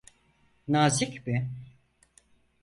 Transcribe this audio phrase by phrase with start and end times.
[0.67, 1.49] Nazik mi?